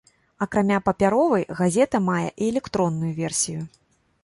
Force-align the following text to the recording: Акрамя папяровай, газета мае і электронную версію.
Акрамя 0.45 0.79
папяровай, 0.87 1.43
газета 1.59 2.01
мае 2.09 2.25
і 2.25 2.43
электронную 2.51 3.13
версію. 3.23 3.61